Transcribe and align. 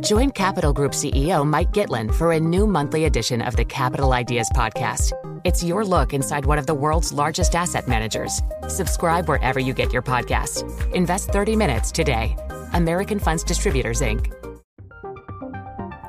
Join 0.00 0.30
Capital 0.32 0.74
Group 0.74 0.92
CEO 0.92 1.46
Mike 1.46 1.72
Gitlin 1.72 2.14
for 2.14 2.32
a 2.32 2.40
new 2.40 2.66
monthly 2.66 3.06
edition 3.06 3.40
of 3.40 3.56
the 3.56 3.64
Capital 3.64 4.12
Ideas 4.12 4.50
Podcast. 4.54 5.12
It's 5.44 5.64
your 5.64 5.82
look 5.82 6.12
inside 6.12 6.44
one 6.44 6.58
of 6.58 6.66
the 6.66 6.74
world's 6.74 7.10
largest 7.10 7.54
asset 7.54 7.88
managers. 7.88 8.42
Subscribe 8.68 9.28
wherever 9.28 9.58
you 9.58 9.72
get 9.72 9.90
your 9.90 10.02
podcasts. 10.02 10.62
Invest 10.92 11.30
30 11.30 11.56
minutes 11.56 11.90
today. 11.90 12.36
American 12.74 13.18
Funds 13.18 13.42
Distributors, 13.42 14.02
Inc. 14.02 14.30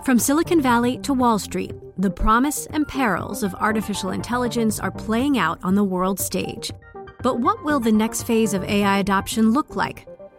From 0.04 0.20
Silicon 0.20 0.62
Valley 0.62 0.98
to 1.00 1.14
Wall 1.14 1.40
Street, 1.40 1.74
the 1.98 2.12
promise 2.12 2.66
and 2.72 2.86
perils 2.86 3.44
of 3.44 3.56
artificial 3.56 4.10
intelligence 4.10 4.82
are 4.82 4.92
playing 4.92 5.38
out 5.38 5.58
on 5.64 5.76
the 5.76 5.84
world 5.86 6.20
stage. 6.20 6.70
But 7.24 7.40
what 7.40 7.64
will 7.64 7.80
the 7.80 7.94
next 7.94 8.24
phase 8.24 8.54
of 8.54 8.64
AI 8.66 9.00
adoption 9.00 9.52
look 9.52 9.78
like? 9.78 10.09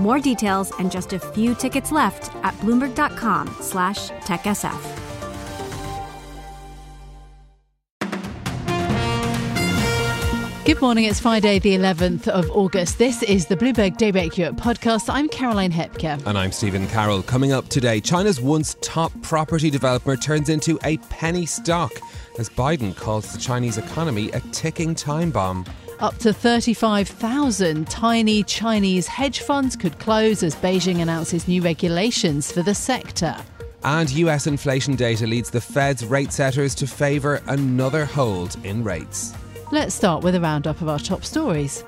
More 0.00 0.18
details 0.18 0.72
and 0.78 0.90
just 0.90 1.12
a 1.12 1.18
few 1.18 1.54
tickets 1.54 1.92
left 1.92 2.34
at 2.44 2.54
bloomberg.com 2.60 3.56
slash 3.60 4.10
techsf. 4.10 5.06
Good 10.66 10.80
morning. 10.80 11.04
It's 11.04 11.20
Friday, 11.20 11.60
the 11.60 11.76
11th 11.76 12.26
of 12.26 12.50
August. 12.50 12.98
This 12.98 13.22
is 13.22 13.46
the 13.46 13.56
Bloomberg 13.56 13.98
Daybreak 13.98 14.36
Europe 14.36 14.56
podcast. 14.56 15.04
I'm 15.08 15.28
Caroline 15.28 15.70
Hepker. 15.70 16.20
And 16.26 16.36
I'm 16.36 16.50
Stephen 16.50 16.88
Carroll. 16.88 17.22
Coming 17.22 17.52
up 17.52 17.68
today, 17.68 18.00
China's 18.00 18.40
once 18.40 18.76
top 18.80 19.12
property 19.22 19.70
developer 19.70 20.16
turns 20.16 20.48
into 20.48 20.76
a 20.82 20.96
penny 21.08 21.46
stock 21.46 21.92
as 22.40 22.48
Biden 22.48 22.96
calls 22.96 23.32
the 23.32 23.38
Chinese 23.38 23.78
economy 23.78 24.32
a 24.32 24.40
ticking 24.50 24.96
time 24.96 25.30
bomb. 25.30 25.64
Up 26.00 26.18
to 26.18 26.32
35,000 26.32 27.88
tiny 27.88 28.42
Chinese 28.42 29.06
hedge 29.06 29.40
funds 29.40 29.76
could 29.76 29.98
close 29.98 30.42
as 30.42 30.54
Beijing 30.56 31.00
announces 31.00 31.48
new 31.48 31.62
regulations 31.62 32.52
for 32.52 32.62
the 32.62 32.74
sector. 32.74 33.34
And 33.82 34.10
US 34.10 34.46
inflation 34.46 34.94
data 34.94 35.26
leads 35.26 35.48
the 35.48 35.60
Fed's 35.60 36.04
rate 36.04 36.32
setters 36.32 36.74
to 36.76 36.86
favour 36.86 37.40
another 37.46 38.04
hold 38.04 38.56
in 38.62 38.84
rates. 38.84 39.32
Let's 39.72 39.94
start 39.94 40.22
with 40.22 40.34
a 40.34 40.40
roundup 40.40 40.82
of 40.82 40.88
our 40.90 40.98
top 40.98 41.24
stories. 41.24 41.82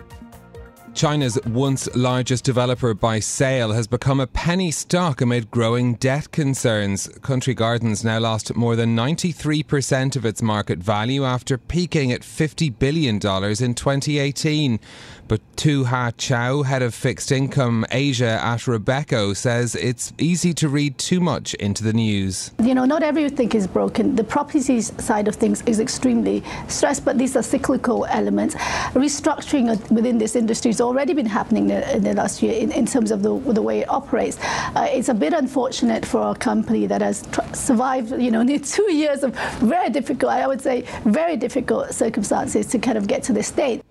China's 0.99 1.39
once 1.47 1.89
largest 1.95 2.43
developer 2.43 2.93
by 2.93 3.21
sale 3.21 3.71
has 3.71 3.87
become 3.87 4.19
a 4.19 4.27
penny 4.27 4.73
stock 4.73 5.21
amid 5.21 5.49
growing 5.49 5.95
debt 5.95 6.33
concerns. 6.33 7.07
Country 7.23 7.55
Gardens 7.55 8.03
now 8.03 8.19
lost 8.19 8.57
more 8.57 8.75
than 8.75 8.97
93% 8.97 10.17
of 10.17 10.27
its 10.27 10.43
market 10.43 10.81
value 10.81 11.25
after 11.25 11.57
peaking 11.57 12.11
at 12.11 12.23
$50 12.23 12.77
billion 12.81 13.15
in 13.15 13.21
2018. 13.21 14.81
But 15.29 15.43
Tu 15.57 15.85
Ha 15.85 16.13
Chao, 16.17 16.63
head 16.63 16.81
of 16.81 16.95
fixed 16.95 17.31
income 17.31 17.85
Asia 17.91 18.41
at 18.43 18.61
Robeco, 18.61 19.37
says 19.37 19.75
it's 19.75 20.15
easy 20.17 20.55
to 20.55 20.71
read 20.71 20.97
too 20.97 21.21
much 21.21 21.53
into 21.55 21.85
the 21.85 21.93
news. 21.93 22.51
You 22.63 22.75
know, 22.75 22.87
not 22.87 23.03
everything 23.03 23.53
is 23.53 23.67
broken. 23.67 24.17
The 24.17 24.25
properties 24.25 24.91
side 25.05 25.29
of 25.29 25.35
things 25.35 25.63
is 25.67 25.81
extremely 25.81 26.43
stressed, 26.69 27.05
but 27.05 27.19
these 27.19 27.37
are 27.37 27.43
cyclical 27.43 28.07
elements. 28.07 28.55
Restructuring 28.95 29.91
within 29.91 30.17
this 30.17 30.35
industry 30.35 30.71
has 30.71 30.81
already 30.81 31.13
been 31.13 31.27
happening 31.27 31.69
in 31.69 32.03
the 32.03 32.15
last 32.15 32.43
year 32.43 32.55
in, 32.55 32.73
in 32.73 32.87
terms 32.87 33.11
of 33.11 33.23
the, 33.23 33.39
the 33.53 33.61
way 33.61 33.81
it 33.81 33.91
operates. 33.91 34.39
Uh, 34.75 34.89
it's 34.89 35.11
a 35.11 35.15
bit 35.15 35.35
unfortunate 35.35 36.07
for 36.07 36.31
a 36.31 36.35
company 36.35 36.87
that 36.87 37.03
has 37.03 37.27
tr- 37.33 37.43
survived, 37.53 38.13
you 38.13 38.31
know, 38.31 38.43
near 38.49 38.59
two 38.59 38.91
years 38.91 39.23
of 39.23 39.35
very 39.61 39.91
difficult, 39.91 40.33
I 40.33 40.47
would 40.47 40.63
say, 40.63 40.87
very 41.05 41.37
difficult 41.37 41.93
circumstances 41.93 42.67
to 42.69 42.79
kind 42.79 42.97
of 42.97 43.07
get 43.07 43.23
to 43.25 43.35
this 43.35 43.49
state. 43.49 43.83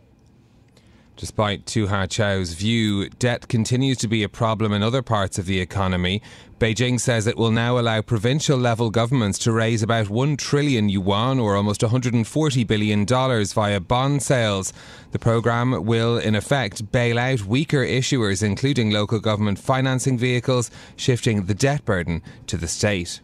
Despite 1.18 1.66
Tu 1.66 1.88
Ha 1.88 2.06
Chao's 2.06 2.54
view, 2.54 3.10
debt 3.10 3.48
continues 3.48 3.98
to 3.98 4.08
be 4.08 4.22
a 4.22 4.30
problem 4.30 4.72
in 4.72 4.84
other 4.84 5.02
parts 5.02 5.40
of 5.40 5.48
the 5.48 5.60
economy. 5.60 6.22
Beijing 6.60 7.00
says 7.00 7.26
it 7.26 7.38
will 7.38 7.50
now 7.50 7.80
allow 7.80 8.02
provincial 8.02 8.56
level 8.56 8.92
governments 8.92 9.40
to 9.40 9.52
raise 9.52 9.82
about 9.82 10.12
1 10.12 10.38
trillion 10.38 10.90
yuan 10.90 11.40
or 11.40 11.56
almost 11.56 11.82
$140 11.82 12.68
billion 12.68 13.04
via 13.08 13.80
bond 13.80 14.22
sales. 14.22 14.74
The 15.12 15.18
programme 15.18 15.86
will, 15.86 16.20
in 16.20 16.36
effect, 16.36 16.92
bail 16.92 17.18
out 17.18 17.46
weaker 17.46 17.84
issuers, 17.84 18.44
including 18.44 18.92
local 18.92 19.20
government 19.20 19.58
financing 19.58 20.20
vehicles, 20.20 20.70
shifting 20.98 21.46
the 21.46 21.56
debt 21.56 21.84
burden 21.84 22.22
to 22.46 22.58
the 22.58 22.68
state. 22.68 23.22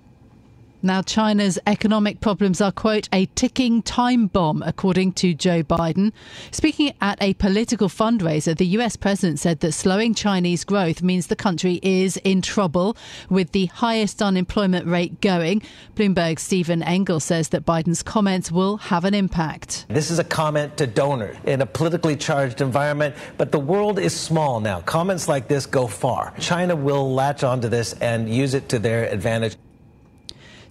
Now, 0.85 1.01
China's 1.01 1.57
economic 1.65 2.19
problems 2.19 2.59
are, 2.59 2.73
quote, 2.73 3.07
a 3.13 3.27
ticking 3.27 3.81
time 3.81 4.27
bomb, 4.27 4.61
according 4.61 5.13
to 5.13 5.33
Joe 5.33 5.63
Biden. 5.63 6.11
Speaking 6.51 6.91
at 6.99 7.17
a 7.23 7.35
political 7.35 7.87
fundraiser, 7.87 8.57
the 8.57 8.65
US 8.77 8.97
president 8.97 9.39
said 9.39 9.61
that 9.61 9.71
slowing 9.71 10.13
Chinese 10.13 10.65
growth 10.65 11.01
means 11.01 11.27
the 11.27 11.37
country 11.37 11.79
is 11.81 12.17
in 12.17 12.41
trouble 12.41 12.97
with 13.29 13.53
the 13.53 13.67
highest 13.67 14.21
unemployment 14.21 14.85
rate 14.85 15.21
going. 15.21 15.61
Bloomberg's 15.95 16.41
Stephen 16.41 16.83
Engle 16.83 17.21
says 17.21 17.47
that 17.49 17.65
Biden's 17.65 18.03
comments 18.03 18.51
will 18.51 18.75
have 18.75 19.05
an 19.05 19.13
impact. 19.13 19.85
This 19.87 20.11
is 20.11 20.19
a 20.19 20.23
comment 20.25 20.75
to 20.75 20.85
donors 20.85 21.37
in 21.45 21.61
a 21.61 21.65
politically 21.65 22.17
charged 22.17 22.59
environment, 22.59 23.15
but 23.37 23.53
the 23.53 23.59
world 23.59 23.99
is 23.99 24.13
small 24.13 24.59
now. 24.59 24.81
Comments 24.81 25.29
like 25.29 25.47
this 25.47 25.65
go 25.65 25.87
far. 25.87 26.33
China 26.39 26.75
will 26.75 27.13
latch 27.13 27.41
onto 27.45 27.69
this 27.69 27.93
and 28.01 28.27
use 28.27 28.53
it 28.53 28.67
to 28.67 28.79
their 28.79 29.05
advantage. 29.05 29.55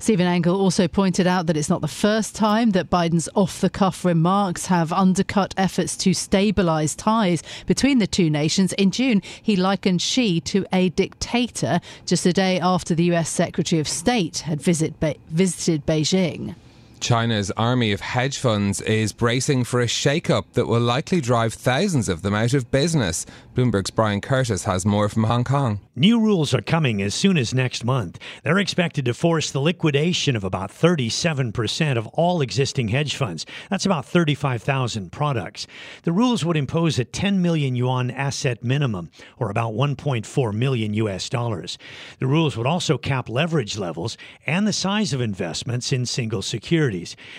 Stephen 0.03 0.27
Engle 0.27 0.61
also 0.61 0.89
pointed 0.89 1.29
out 1.29 1.47
that 1.47 1.57
it's 1.57 1.69
not 1.69 1.81
the 1.81 1.87
first 1.87 2.35
time 2.35 2.71
that 2.71 2.91
Biden's 2.91 3.29
off 3.37 3.61
the 3.61 3.71
cuff 3.71 4.05
remarks 4.05 4.67
have 4.67 4.93
undercut 4.93 5.55
efforts 5.57 5.97
to 5.99 6.11
stabilise 6.11 6.97
ties 6.97 7.41
between 7.67 8.01
the 8.01 8.07
two 8.09 8.29
nations. 8.29 8.73
In 8.73 8.91
June, 8.91 9.23
he 9.41 9.55
likened 9.55 10.03
Xi 10.03 10.41
to 10.41 10.67
a 10.73 10.89
dictator 10.89 11.81
just 12.05 12.27
a 12.27 12.33
day 12.33 12.59
after 12.59 12.97
the 12.97 13.13
US 13.13 13.29
Secretary 13.29 13.79
of 13.79 13.87
State 13.87 14.39
had 14.39 14.61
visit 14.61 14.95
visited 15.31 15.87
Beijing. 15.87 16.57
China's 17.03 17.51
army 17.57 17.91
of 17.91 18.01
hedge 18.01 18.39
funds 18.39 18.81
is 18.83 19.13
bracing 19.13 19.65
for 19.65 19.81
a 19.81 19.89
shake-up 19.89 20.53
that 20.53 20.69
will 20.69 20.81
likely 20.81 21.21
drive 21.21 21.53
thousands 21.53 22.09
of 22.09 22.23
them 22.23 22.33
out 22.33 22.55
of 22.55 22.71
business. 22.71 23.27
Bloomberg's 23.57 23.91
Brian 23.91 24.21
Curtis 24.21 24.65
has 24.65 24.87
more 24.87 25.09
from 25.09 25.25
Hong 25.25 25.43
Kong. 25.43 25.81
New 25.97 26.21
rules 26.21 26.55
are 26.55 26.63
coming 26.63 27.03
as 27.03 27.13
soon 27.13 27.37
as 27.37 27.53
next 27.53 27.85
month. 27.85 28.21
They're 28.45 28.59
expected 28.59 29.05
to 29.07 29.15
force 29.15 29.51
the 29.51 29.61
liquidation 29.61 30.37
of 30.37 30.45
about 30.45 30.71
37% 30.71 31.99
of 31.99 32.07
all 32.07 32.41
existing 32.41 32.89
hedge 32.89 33.17
funds. 33.17 33.45
That's 33.69 33.85
about 33.85 34.07
35,000 34.07 35.11
products. 35.11 35.67
The 36.05 36.13
rules 36.13 36.45
would 36.45 36.57
impose 36.57 37.01
a 37.01 37.05
10 37.05 37.43
million 37.43 37.75
yuan 37.75 38.13
asset 38.13 38.63
minimum, 38.63 39.11
or 39.39 39.51
about 39.51 39.75
1.4 39.75 40.55
million 40.55 40.95
US 40.95 41.29
dollars. 41.29 41.79
The 42.21 42.29
rules 42.29 42.57
would 42.57 42.67
also 42.67 42.97
cap 42.97 43.29
leverage 43.29 43.77
levels 43.77 44.17
and 44.47 44.69
the 44.69 44.73
size 44.73 45.13
of 45.13 45.21
investments 45.21 45.93
in 45.93 46.07
single 46.07 46.43
securities. 46.43 46.92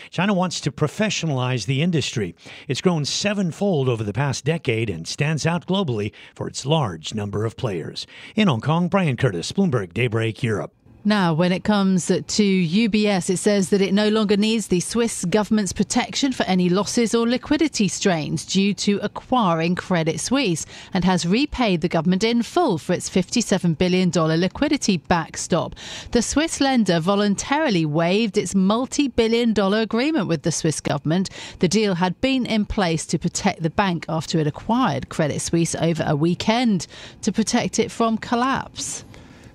China 0.09 0.33
wants 0.33 0.59
to 0.61 0.71
professionalize 0.71 1.65
the 1.65 1.81
industry. 1.81 2.35
It's 2.67 2.81
grown 2.81 3.05
sevenfold 3.05 3.87
over 3.87 4.03
the 4.03 4.13
past 4.13 4.45
decade 4.45 4.89
and 4.89 5.07
stands 5.07 5.45
out 5.45 5.67
globally 5.67 6.11
for 6.35 6.47
its 6.47 6.65
large 6.65 7.13
number 7.13 7.45
of 7.45 7.55
players. 7.55 8.07
In 8.35 8.47
Hong 8.47 8.61
Kong, 8.61 8.87
Brian 8.87 9.17
Curtis, 9.17 9.51
Bloomberg 9.51 9.93
Daybreak 9.93 10.41
Europe. 10.41 10.73
Now, 11.05 11.33
when 11.33 11.51
it 11.51 11.65
comes 11.65 12.05
to 12.07 12.21
UBS, 12.21 13.29
it 13.29 13.35
says 13.35 13.71
that 13.71 13.81
it 13.81 13.93
no 13.93 14.07
longer 14.07 14.37
needs 14.37 14.67
the 14.67 14.79
Swiss 14.79 15.25
government's 15.25 15.73
protection 15.73 16.31
for 16.31 16.43
any 16.43 16.69
losses 16.69 17.13
or 17.13 17.27
liquidity 17.27 17.89
strains 17.89 18.45
due 18.45 18.73
to 18.75 19.01
acquiring 19.03 19.75
Credit 19.75 20.17
Suisse 20.17 20.65
and 20.93 21.03
has 21.03 21.25
repaid 21.25 21.81
the 21.81 21.89
government 21.89 22.23
in 22.23 22.41
full 22.41 22.77
for 22.77 22.93
its 22.93 23.09
$57 23.09 23.77
billion 23.77 24.11
liquidity 24.11 24.95
backstop. 24.95 25.75
The 26.11 26.21
Swiss 26.21 26.61
lender 26.61 27.01
voluntarily 27.01 27.85
waived 27.85 28.37
its 28.37 28.55
multi 28.55 29.09
billion 29.09 29.51
dollar 29.51 29.81
agreement 29.81 30.29
with 30.29 30.43
the 30.43 30.53
Swiss 30.53 30.79
government. 30.79 31.29
The 31.59 31.67
deal 31.67 31.95
had 31.95 32.21
been 32.21 32.45
in 32.45 32.63
place 32.63 33.05
to 33.07 33.19
protect 33.19 33.61
the 33.61 33.69
bank 33.69 34.05
after 34.07 34.39
it 34.39 34.47
acquired 34.47 35.09
Credit 35.09 35.41
Suisse 35.41 35.75
over 35.75 36.05
a 36.07 36.15
weekend 36.15 36.87
to 37.23 37.33
protect 37.33 37.77
it 37.77 37.91
from 37.91 38.17
collapse. 38.17 39.03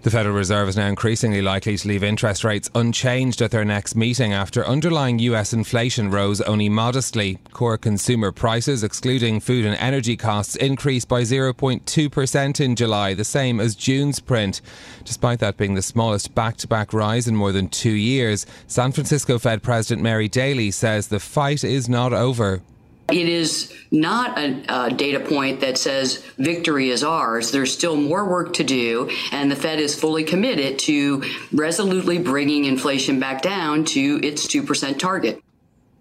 The 0.00 0.12
Federal 0.12 0.36
Reserve 0.36 0.68
is 0.68 0.76
now 0.76 0.86
increasingly 0.86 1.42
likely 1.42 1.76
to 1.76 1.88
leave 1.88 2.04
interest 2.04 2.44
rates 2.44 2.70
unchanged 2.72 3.42
at 3.42 3.50
their 3.50 3.64
next 3.64 3.96
meeting 3.96 4.32
after 4.32 4.64
underlying 4.64 5.18
US 5.18 5.52
inflation 5.52 6.08
rose 6.08 6.40
only 6.42 6.68
modestly. 6.68 7.40
Core 7.52 7.76
consumer 7.76 8.30
prices, 8.30 8.84
excluding 8.84 9.40
food 9.40 9.66
and 9.66 9.74
energy 9.78 10.16
costs, 10.16 10.54
increased 10.54 11.08
by 11.08 11.22
0.2% 11.22 12.60
in 12.60 12.76
July, 12.76 13.12
the 13.12 13.24
same 13.24 13.58
as 13.58 13.74
June's 13.74 14.20
print. 14.20 14.60
Despite 15.04 15.40
that 15.40 15.56
being 15.56 15.74
the 15.74 15.82
smallest 15.82 16.32
back 16.32 16.56
to 16.58 16.68
back 16.68 16.92
rise 16.92 17.26
in 17.26 17.34
more 17.34 17.50
than 17.50 17.68
two 17.68 17.90
years, 17.90 18.46
San 18.68 18.92
Francisco 18.92 19.36
Fed 19.36 19.64
President 19.64 20.00
Mary 20.00 20.28
Daly 20.28 20.70
says 20.70 21.08
the 21.08 21.18
fight 21.18 21.64
is 21.64 21.88
not 21.88 22.12
over. 22.12 22.62
It 23.10 23.28
is 23.28 23.72
not 23.90 24.38
a, 24.38 24.62
a, 24.69 24.90
data 24.90 25.20
point 25.20 25.60
that 25.60 25.78
says 25.78 26.22
victory 26.37 26.90
is 26.90 27.02
ours. 27.02 27.50
There's 27.52 27.72
still 27.72 27.96
more 27.96 28.28
work 28.28 28.52
to 28.55 28.64
do, 28.64 29.10
and 29.32 29.50
the 29.50 29.56
Fed 29.56 29.81
is 29.81 29.99
fully 29.99 30.25
committed 30.25 30.78
to 30.81 31.25
resolutely 31.50 32.19
bringing 32.19 32.66
inflation 32.66 33.19
back 33.19 33.40
down 33.40 33.87
to 33.87 34.20
its 34.22 34.46
2% 34.46 34.99
target. 34.99 35.43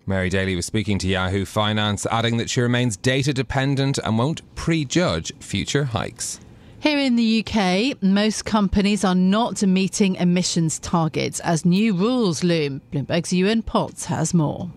Mary 0.05 0.29
Daly 0.29 0.55
was 0.55 0.65
speaking 0.65 0.99
to 0.99 1.07
Yahoo 1.07 1.45
Finance, 1.45 2.05
adding 2.11 2.37
that 2.37 2.49
she 2.49 2.59
remains 2.59 2.97
data 2.97 3.33
dependent 3.33 3.97
and 3.99 4.17
won't 4.17 4.41
prejudge 4.55 5.31
future 5.39 5.85
hikes. 5.85 6.41
Here 6.79 6.99
in 6.99 7.15
the 7.15 7.43
UK, 7.45 8.03
most 8.03 8.43
companies 8.43 9.03
are 9.03 9.15
not 9.15 9.63
meeting 9.63 10.15
emissions 10.15 10.77
targets 10.79 11.39
as 11.39 11.65
new 11.65 11.93
rules 11.95 12.43
loom. 12.43 12.81
Bloomberg's 12.91 13.33
Yuan 13.33 13.63
Potts 13.63 14.05
has 14.05 14.33
more. 14.33 14.69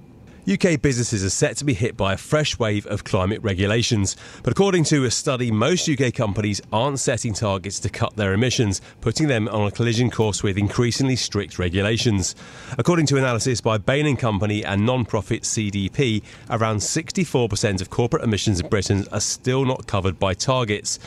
UK 0.49 0.81
businesses 0.81 1.23
are 1.23 1.31
set 1.31 1.57
to 1.59 1.65
be 1.67 1.75
hit 1.75 1.97
by 1.97 2.15
a 2.15 2.17
fresh 2.17 2.59
wave 2.59 2.87
of 2.87 3.05
climate 3.05 3.43
regulations. 3.43 4.17
But 4.43 4.53
according 4.53 4.85
to 4.85 5.05
a 5.05 5.11
study, 5.11 5.51
most 5.51 5.89
UK 5.89 6.15
companies 6.15 6.63
aren't 6.73 6.99
setting 6.99 7.35
targets 7.35 7.79
to 7.81 7.91
cut 7.91 8.17
their 8.17 8.33
emissions, 8.33 8.81
putting 9.03 9.29
them 9.29 9.49
on 9.49 9.69
a 9.69 9.71
collision 9.71 10.11
course 10.11 10.43
with 10.43 10.57
increasingly 10.57 11.17
strict 11.17 11.59
regulations. 11.59 12.35
According 12.79 13.07
to 13.07 13.19
analysis 13.19 13.61
by 13.61 13.77
Bain 13.77 14.17
& 14.17 14.19
Company 14.19 14.65
and 14.65 14.87
non-profit 14.87 15.43
CDP, 15.43 16.23
around 16.49 16.79
64% 16.79 17.83
of 17.83 17.91
corporate 17.91 18.25
emissions 18.25 18.61
in 18.61 18.69
Britain 18.69 19.05
are 19.13 19.21
still 19.21 19.67
not 19.67 19.87
covered 19.87 20.19
by 20.19 20.33
targets. 20.33 20.99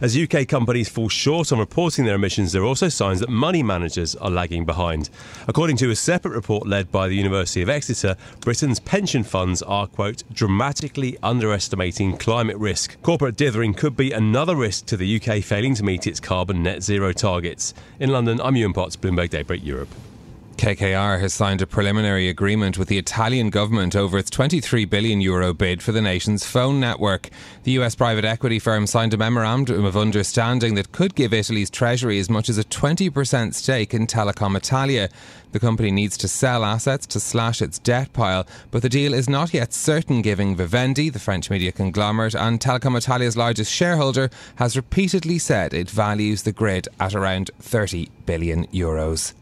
As 0.00 0.16
UK 0.16 0.48
companies 0.48 0.88
fall 0.88 1.08
short 1.10 1.52
on 1.52 1.58
reporting 1.58 2.06
their 2.06 2.14
emissions, 2.14 2.52
there 2.52 2.62
are 2.62 2.66
also 2.66 2.88
signs 2.88 3.20
that 3.20 3.28
money 3.28 3.62
managers 3.62 4.14
are 4.16 4.30
lagging 4.30 4.64
behind. 4.64 5.10
According 5.46 5.76
to 5.78 5.90
a 5.90 5.96
separate 5.96 6.34
report 6.34 6.66
led 6.66 6.90
by 6.90 7.08
the 7.08 7.16
University 7.16 7.62
of 7.62 7.68
Exeter, 7.68 8.16
Britain's 8.40 8.77
pension 8.80 9.22
funds 9.22 9.62
are, 9.62 9.86
quote, 9.86 10.22
dramatically 10.32 11.16
underestimating 11.22 12.16
climate 12.16 12.56
risk. 12.56 13.00
Corporate 13.02 13.36
dithering 13.36 13.74
could 13.74 13.96
be 13.96 14.12
another 14.12 14.56
risk 14.56 14.86
to 14.86 14.96
the 14.96 15.20
UK 15.20 15.42
failing 15.42 15.74
to 15.74 15.84
meet 15.84 16.06
its 16.06 16.20
carbon 16.20 16.62
net 16.62 16.82
zero 16.82 17.12
targets. 17.12 17.74
In 18.00 18.10
London, 18.10 18.40
I'm 18.40 18.56
Yuan 18.56 18.72
Potts, 18.72 18.96
Bloomberg 18.96 19.30
Daybreak 19.30 19.64
Europe. 19.64 19.90
KKR 20.58 21.20
has 21.20 21.32
signed 21.32 21.62
a 21.62 21.68
preliminary 21.68 22.28
agreement 22.28 22.76
with 22.78 22.88
the 22.88 22.98
Italian 22.98 23.48
government 23.48 23.94
over 23.94 24.18
its 24.18 24.28
23 24.28 24.86
billion 24.86 25.20
euro 25.20 25.54
bid 25.54 25.84
for 25.84 25.92
the 25.92 26.02
nation's 26.02 26.44
phone 26.44 26.80
network. 26.80 27.30
The 27.62 27.78
US 27.78 27.94
private 27.94 28.24
equity 28.24 28.58
firm 28.58 28.88
signed 28.88 29.14
a 29.14 29.16
memorandum 29.16 29.84
of 29.84 29.96
understanding 29.96 30.74
that 30.74 30.90
could 30.90 31.14
give 31.14 31.32
Italy's 31.32 31.70
treasury 31.70 32.18
as 32.18 32.28
much 32.28 32.48
as 32.48 32.58
a 32.58 32.64
20% 32.64 33.54
stake 33.54 33.94
in 33.94 34.08
Telecom 34.08 34.56
Italia. 34.56 35.08
The 35.52 35.60
company 35.60 35.92
needs 35.92 36.16
to 36.18 36.28
sell 36.28 36.64
assets 36.64 37.06
to 37.06 37.20
slash 37.20 37.62
its 37.62 37.78
debt 37.78 38.12
pile, 38.12 38.44
but 38.72 38.82
the 38.82 38.88
deal 38.88 39.14
is 39.14 39.28
not 39.28 39.54
yet 39.54 39.72
certain, 39.72 40.22
giving 40.22 40.56
Vivendi, 40.56 41.08
the 41.08 41.20
French 41.20 41.50
media 41.50 41.70
conglomerate, 41.70 42.34
and 42.34 42.58
Telecom 42.58 42.98
Italia's 42.98 43.36
largest 43.36 43.72
shareholder, 43.72 44.28
has 44.56 44.76
repeatedly 44.76 45.38
said 45.38 45.72
it 45.72 45.88
values 45.88 46.42
the 46.42 46.52
grid 46.52 46.88
at 46.98 47.14
around 47.14 47.52
30 47.60 48.10
billion 48.26 48.66
euros. 48.66 49.34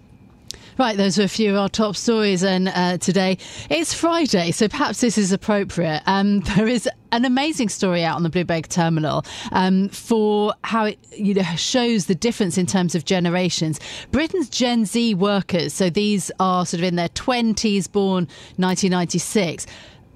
Right, 0.79 0.95
those 0.95 1.19
are 1.19 1.23
a 1.23 1.29
few 1.29 1.53
of 1.53 1.57
our 1.57 1.71
top 1.71 1.97
stories 1.97 2.45
and 2.45 2.69
uh, 2.69 2.99
today. 2.99 3.39
It's 3.71 3.95
Friday, 3.95 4.51
so 4.51 4.69
perhaps 4.69 5.01
this 5.01 5.17
is 5.17 5.33
appropriate. 5.33 6.03
Um, 6.05 6.41
there 6.55 6.67
is 6.67 6.87
an 7.13 7.25
amazing 7.25 7.71
story 7.71 8.05
out 8.05 8.17
on 8.17 8.25
the 8.25 8.29
Bloomberg 8.29 8.69
terminal 8.69 9.25
um, 9.53 9.89
for 9.89 10.53
how 10.65 10.85
it 10.85 10.99
you 11.17 11.33
know 11.33 11.43
shows 11.57 12.07
the 12.07 12.15
difference 12.15 12.59
in 12.59 12.67
terms 12.67 12.95
of 12.95 13.07
generations. 13.07 13.81
Britain's 14.13 14.51
Gen 14.51 14.85
Z 14.85 15.15
workers, 15.15 15.73
so 15.73 15.89
these 15.89 16.31
are 16.41 16.67
sort 16.67 16.81
of 16.81 16.85
in 16.85 16.97
their 16.97 17.09
20s, 17.09 17.91
born 17.91 18.25
1996 18.57 19.67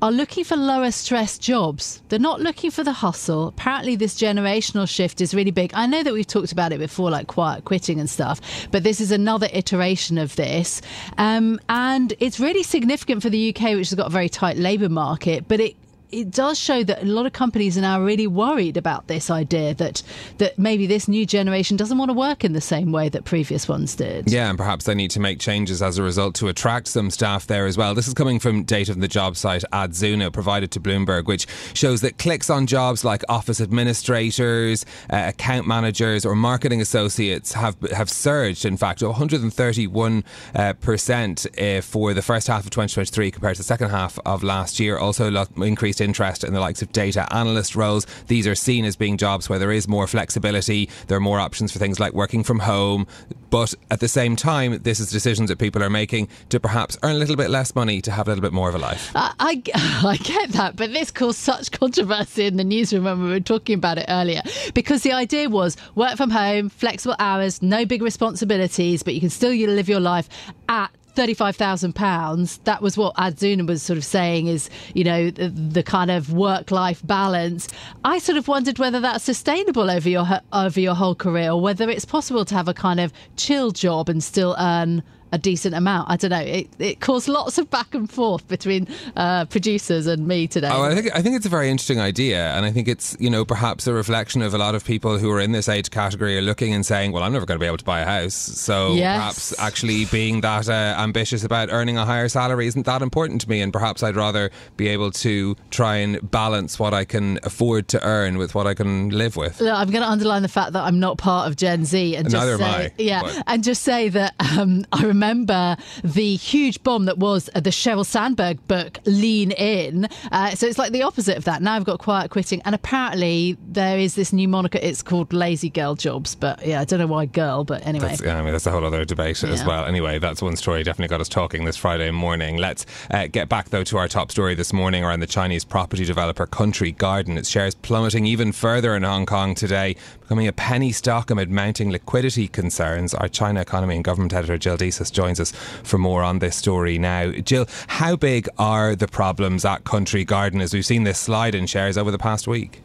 are 0.03 0.11
looking 0.11 0.45
for 0.45 0.57
lower 0.57 0.91
stress 0.91 1.39
jobs. 1.39 2.03
They're 2.09 2.19
not 2.19 2.41
looking 2.41 2.71
for 2.71 2.83
the 2.83 2.93
hustle. 2.93 3.49
Apparently, 3.49 3.97
this 3.97 4.19
generational 4.19 4.89
shift 4.89 5.21
is 5.21 5.35
really 5.35 5.51
big. 5.51 5.73
I 5.75 5.87
know 5.87 6.03
that 6.03 6.13
we've 6.13 6.27
talked 6.27 6.53
about 6.53 6.73
it 6.73 6.79
before, 6.79 7.11
like 7.11 7.27
quiet 7.27 7.65
quitting 7.65 8.01
and 8.01 8.09
stuff, 8.09 8.41
but 8.71 8.83
this 8.83 9.01
is 9.01 9.11
another 9.11 9.49
iteration 9.53 10.17
of 10.17 10.37
this. 10.37 10.81
Um, 11.19 11.61
and 11.69 12.15
it's 12.19 12.41
really 12.41 12.63
significant 12.63 13.23
for 13.23 13.31
the 13.31 13.55
UK, 13.55 13.75
which 13.75 13.91
has 13.91 13.95
got 13.95 14.07
a 14.07 14.11
very 14.11 14.29
tight 14.29 14.57
labour 14.57 14.89
market, 14.89 15.47
but 15.49 15.61
it 15.61 15.77
it 16.13 16.31
does 16.31 16.59
show 16.59 16.83
that 16.85 17.03
a 17.03 17.07
lot 17.07 17.27
of 17.27 17.33
companies 17.33 17.79
are 17.79 17.83
now 17.83 18.01
really 18.01 18.27
worried 18.27 18.77
about 18.77 19.07
this 19.07 19.31
idea 19.31 19.75
that 19.75 20.03
that 20.39 20.59
maybe 20.59 20.87
this 20.87 21.09
new 21.09 21.27
generation 21.27 21.77
doesn't 21.77 21.99
want 21.99 22.11
to 22.11 22.15
work 22.15 22.45
in 22.45 22.53
the 22.53 22.61
same 22.61 22.93
way 22.93 23.09
that 23.09 23.25
previous 23.25 23.69
ones 23.69 23.95
did. 23.95 24.31
Yeah, 24.31 24.49
and 24.49 24.59
perhaps 24.59 24.85
they 24.85 24.95
need 24.95 25.11
to 25.13 25.21
make 25.21 25.39
changes 25.39 25.83
as 25.83 25.99
a 25.99 26.03
result 26.03 26.35
to 26.37 26.49
attract 26.49 26.89
some 26.89 27.11
staff 27.11 27.47
there 27.47 27.67
as 27.67 27.77
well. 27.77 27.95
This 27.95 28.09
is 28.09 28.15
coming 28.15 28.39
from 28.39 28.65
data 28.65 28.93
from 28.93 29.01
the 29.01 29.09
job 29.09 29.37
site 29.37 29.65
Adzuna 29.73 30.33
provided 30.33 30.71
to 30.73 30.81
Bloomberg, 30.81 31.27
which 31.27 31.47
shows 31.75 32.01
that 32.01 32.19
clicks 32.19 32.51
on 32.51 32.67
jobs 32.67 33.05
like 33.05 33.23
office 33.29 33.61
administrators, 33.61 34.85
uh, 35.11 35.25
account 35.29 35.67
managers, 35.67 36.25
or 36.25 36.35
marketing 36.35 36.81
associates 36.81 37.53
have 37.53 37.77
have 37.93 38.11
surged. 38.11 38.65
In 38.65 38.77
fact, 38.77 39.03
131 39.03 40.25
uh, 40.55 40.73
percent 40.75 41.47
uh, 41.59 41.81
for 41.81 42.15
the 42.15 42.23
first 42.23 42.49
half 42.49 42.65
of 42.65 42.71
2023 42.71 43.31
compared 43.31 43.55
to 43.57 43.61
the 43.61 43.65
second 43.65 43.91
half 43.91 44.19
of 44.27 44.43
last 44.43 44.81
year. 44.81 44.99
Also, 44.99 45.31
increased 45.57 46.00
interest 46.01 46.45
in 46.45 46.53
the 46.53 46.61
likes 46.61 46.83
of 46.83 46.93
data 46.93 47.27
analyst 47.35 47.77
roles. 47.77 48.07
These 48.27 48.47
are 48.47 48.55
seen 48.55 48.85
as 48.85 48.97
being 48.97 49.17
jobs 49.17 49.49
where 49.49 49.59
there 49.59 49.73
is 49.73 49.89
more 49.89 50.07
flexibility, 50.07 50.89
there 51.07 51.17
are 51.17 51.21
more 51.21 51.41
options 51.41 51.73
for 51.73 51.79
things 51.79 52.01
like 52.01 52.13
working 52.13 52.45
from 52.45 52.61
home. 52.61 53.07
But 53.51 53.75
at 53.91 53.99
the 53.99 54.09
same 54.09 54.37
time, 54.37 54.81
this 54.83 55.01
is 55.01 55.11
decisions 55.11 55.49
that 55.49 55.59
people 55.59 55.83
are 55.83 55.91
making 55.91 56.29
to 56.51 56.61
perhaps 56.61 56.97
earn 57.03 57.17
a 57.17 57.19
little 57.19 57.35
bit 57.37 57.51
less 57.51 57.75
money 57.75 58.01
to 58.03 58.13
have 58.13 58.29
a 58.29 58.31
little 58.31 58.43
bit 58.43 58.53
more 58.53 58.69
of 58.69 58.75
a 58.77 58.79
life. 58.79 59.11
I, 59.15 59.33
I, 59.41 59.63
I 60.07 60.17
get 60.17 60.51
that, 60.53 60.77
but 60.77 60.93
this 60.93 61.11
caused 61.11 61.39
such 61.39 61.73
controversy 61.73 62.47
in 62.47 62.57
the 62.57 62.65
newsroom 62.65 63.05
when 63.05 63.23
we 63.23 63.31
were 63.31 63.41
talking 63.41 63.75
about 63.75 63.99
it 63.99 64.07
earlier 64.09 64.43
because 64.75 65.03
the 65.03 65.13
idea 65.13 65.49
was 65.49 65.77
work 65.97 66.17
from 66.17 66.31
home, 66.31 66.69
flexible 66.69 67.17
hours, 67.19 67.61
no 67.61 67.85
big 67.85 68.03
responsibilities, 68.03 69.03
but 69.03 69.15
you 69.15 69.21
can 69.21 69.31
still 69.31 69.51
live 69.51 69.89
your 69.89 70.01
life 70.01 70.29
at 70.69 70.91
£35,000, 71.15 72.65
that 72.65 72.83
was 72.83 72.97
what 72.97 73.15
Adzuna 73.17 73.67
was 73.67 73.83
sort 73.83 73.97
of 73.97 74.05
saying 74.05 74.47
is, 74.47 74.71
you 74.95 75.05
know, 75.05 75.31
the, 75.31 75.49
the 75.49 75.83
kind 75.83 76.11
of 76.11 76.33
work 76.33 76.71
life 76.71 77.05
balance. 77.07 77.69
I 78.05 78.19
sort 78.19 78.39
of 78.39 78.49
wondered 78.49 78.79
whether 78.79 79.01
that's 79.01 79.25
sustainable 79.25 79.91
over 79.91 80.09
your, 80.09 80.27
over 80.53 80.81
your 80.81 80.95
whole 80.95 81.15
career 81.15 81.51
or 81.51 81.61
whether 81.61 81.89
it's 81.89 82.05
possible 82.05 82.45
to 82.45 82.55
have 82.55 82.69
a 82.69 82.75
kind 82.75 83.01
of 83.01 83.13
chill 83.37 83.71
job 83.71 84.09
and 84.09 84.23
still 84.23 84.57
earn 84.59 85.03
a 85.33 85.39
decent 85.39 85.75
amount. 85.75 86.11
I 86.11 86.17
don't 86.17 86.31
know. 86.31 86.41
It, 86.41 86.69
it 86.79 87.01
caused 87.01 87.29
lots 87.29 87.59
of 87.59 87.71
back 87.71 87.95
and 87.95 88.11
forth 88.11 88.47
between 88.49 88.89
uh, 89.17 89.45
producers 89.47 90.07
and 90.07 90.27
me 90.27 90.47
today. 90.47 90.69
Oh, 90.71 90.83
I 90.83 90.95
think 90.95 91.15
I 91.15 91.23
think 91.23 91.37
it's 91.37 91.47
a 91.47 91.51
very 91.51 91.71
interesting 91.71 92.01
idea, 92.01 92.51
and 92.53 92.65
I 92.65 92.73
think 92.73 92.89
it's 92.89 93.17
you 93.21 93.31
know 93.31 93.45
perhaps 93.45 93.87
a 93.87 93.93
reflection 93.93 94.43
of 94.43 94.55
a 94.55 94.59
lot 94.59 94.75
of 94.75 94.85
people 94.85 95.19
who 95.19 95.31
are 95.31 95.41
in 95.41 95.53
this 95.53 95.69
age 95.69 95.91
category 95.91 96.37
are 96.37 96.43
looking 96.43 96.75
and 96.75 96.85
saying, 96.85 97.13
"Well, 97.13 97.23
I'm 97.23 97.33
never 97.33 97.47
going 97.47 97.59
to 97.59 97.63
be 97.63 97.67
able 97.67 97.79
to 97.79 97.85
buy 97.85 98.01
a 98.01 98.07
house." 98.07 98.35
So 98.35 98.95
yes. 98.95 99.17
perhaps 99.17 99.59
actually 99.59 100.07
being 100.07 100.41
that 100.41 100.69
uh, 100.69 100.95
ambitious 100.99 101.45
about 101.45 101.69
earning 101.71 101.97
a 101.97 102.05
higher 102.05 102.29
salary 102.29 102.67
isn't 102.67 102.87
that 102.87 103.03
important 103.03 103.41
to 103.43 103.49
me, 103.49 103.61
and 103.61 103.73
perhaps 103.73 104.03
I'd 104.03 104.17
rather 104.17 104.51
be 104.77 104.89
able 104.89 105.11
to 105.13 105.57
try 105.71 105.97
and 105.97 106.31
balance 106.31 106.79
what 106.79 106.95
I 106.95 107.05
can 107.05 107.39
afford 107.45 107.89
to 107.89 108.03
earn 108.05 108.39
with 108.39 108.55
what 108.55 108.67
I 108.67 108.75
can 108.75 109.11
live 109.11 109.37
with. 109.37 109.61
Look, 109.61 109.75
I'm 109.75 109.91
going 109.91 110.03
to 110.03 110.11
underline 110.11 110.43
the 110.43 110.49
fact 110.49 110.73
that 110.73 110.83
I'm 110.83 110.99
not 110.99 111.19
part 111.19 111.49
of 111.49 111.57
Gen 111.57 111.85
Z, 111.85 112.17
and 112.17 112.31
Neither 112.33 112.59
just 112.59 112.77
say, 112.77 112.93
yeah, 112.99 113.23
but. 113.23 113.45
and 113.47 113.63
just 113.63 113.83
say 113.83 114.09
that 114.09 114.35
um, 114.41 114.85
I 114.93 115.03
remember 115.03 115.20
remember 115.21 115.77
the 116.03 116.35
huge 116.37 116.83
bomb 116.83 117.05
that 117.05 117.19
was 117.19 117.51
the 117.55 117.71
Sheryl 117.71 118.07
Sandberg 118.07 118.67
book, 118.67 118.99
Lean 119.05 119.51
In. 119.53 120.09
Uh, 120.33 120.51
so 120.53 120.67
it's 120.67 120.79
like 120.79 120.93
the 120.93 121.03
opposite 121.03 121.37
of 121.37 121.45
that. 121.45 121.61
Now 121.61 121.75
I've 121.75 121.85
got 121.85 121.99
quiet 121.99 122.31
quitting, 122.31 122.63
and 122.65 122.75
apparently 122.75 123.59
there 123.69 123.99
is 123.99 124.15
this 124.15 124.33
new 124.33 124.49
moniker. 124.49 124.79
It's 124.81 125.03
called 125.03 125.35
Lazy 125.35 125.69
Girl 125.69 125.95
Jobs, 125.95 126.35
but 126.35 126.65
yeah, 126.65 126.81
I 126.81 126.85
don't 126.85 127.01
know 127.01 127.07
why 127.07 127.27
girl, 127.27 127.65
but 127.65 127.87
anyway. 127.87 128.09
That's, 128.09 128.27
I 128.27 128.41
mean, 128.43 128.53
that's 128.53 128.67
a 128.67 128.71
whole 128.71 128.85
other 128.87 129.05
debate 129.05 129.43
yeah. 129.43 129.51
as 129.51 129.63
well. 129.63 129.85
Anyway, 129.85 130.19
that's 130.19 130.41
one 130.41 130.57
story 130.57 130.83
definitely 130.83 131.09
got 131.09 131.21
us 131.21 131.29
talking 131.29 131.67
this 131.67 131.77
Friday 131.77 132.11
morning. 132.11 132.57
Let's 132.57 132.87
uh, 133.11 133.27
get 133.27 133.51
back 133.51 133.69
though 133.69 133.85
to 133.85 133.99
our 133.99 134.09
top 134.09 134.31
story 134.31 134.55
this 134.55 134.73
morning 134.73 135.05
around 135.05 135.21
the 135.21 135.27
Chinese 135.27 135.67
property 135.67 136.07
developer 136.07 136.47
Country 136.47 136.93
Garden. 136.93 137.37
Its 137.37 137.51
shares 137.51 137.75
plummeting 137.75 138.25
even 138.25 138.53
further 138.53 138.97
in 138.97 139.03
Hong 139.03 139.27
Kong 139.27 139.55
today, 139.55 139.97
becoming 140.31 140.47
a 140.47 140.53
penny 140.53 140.93
stock 140.93 141.29
amid 141.29 141.51
mounting 141.51 141.91
liquidity 141.91 142.47
concerns. 142.47 143.15
Our 143.15 143.27
China 143.27 143.61
economy 143.61 143.97
and 143.97 144.05
government 144.05 144.33
editor 144.33 144.57
Jill 144.59 144.77
Disis 144.77 145.11
joins 145.11 145.41
us 145.41 145.51
for 145.83 145.99
more 145.99 146.23
on 146.23 146.39
this 146.39 146.55
story 146.55 146.99
now. 146.99 147.33
Jill, 147.33 147.67
how 147.89 148.15
big 148.15 148.49
are 148.57 148.95
the 148.95 149.09
problems 149.09 149.65
at 149.65 149.83
Country 149.83 150.25
Garden 150.25 150.61
as 150.61 150.73
we've 150.73 150.87
seen 150.87 151.03
this 151.03 151.19
slide 151.19 151.57
in 151.57 151.67
shares 151.67 151.99
over 151.99 152.13
the 152.13 152.19
past 152.19 152.47
week? 152.47 152.81